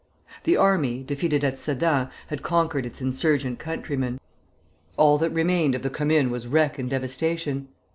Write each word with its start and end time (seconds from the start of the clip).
The 0.45 0.57
army, 0.57 1.03
defeated 1.03 1.43
at 1.43 1.59
Sedan, 1.59 2.09
had 2.29 2.41
conquered 2.41 2.87
its 2.87 3.01
insurgent 3.01 3.59
countrymen. 3.59 4.19
All 4.97 5.19
that 5.19 5.29
remained 5.29 5.75
of 5.75 5.83
the 5.83 5.91
Commune 5.91 6.31
was 6.31 6.47
wreck 6.47 6.79
and 6.79 6.89
devastation. 6.89 7.67